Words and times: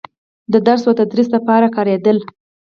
د 0.53 0.53
درس 0.67 0.83
و 0.85 0.97
تدريس 0.99 1.27
دپاره 1.35 1.67
کارېدلې 1.75 2.23